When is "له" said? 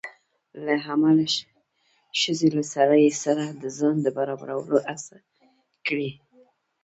0.65-0.75, 2.57-2.63